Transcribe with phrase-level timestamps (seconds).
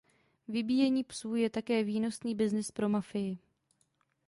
[0.47, 3.37] Vybíjení psů je také výnosný byznys pro mafii.